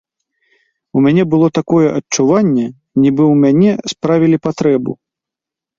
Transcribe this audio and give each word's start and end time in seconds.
У 0.99 1.03
мяне 1.07 1.23
было 1.33 1.47
такое 1.59 1.85
адчуванне, 1.99 2.67
нібы 3.03 3.23
ў 3.33 3.35
мяне 3.45 3.71
справілі 3.95 4.37
патрэбу. 4.49 5.01